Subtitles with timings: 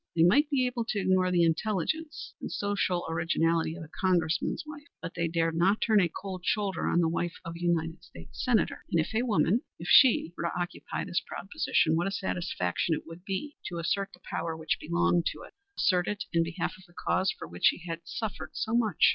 [0.15, 4.87] They might be able to ignore the intelligence and social originality of a Congressman's wife,
[4.99, 8.43] but they dared not turn a cold shoulder on the wife of a United States
[8.43, 8.83] Senator.
[8.91, 12.95] And if a woman if she were to occupy this proud position, what a satisfaction
[12.95, 16.73] it would be to assert the power which belonged to it; assert it in behalf
[16.79, 19.05] of the cause for which she had suffered so much!